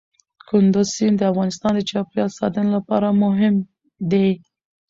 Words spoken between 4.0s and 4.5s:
دي.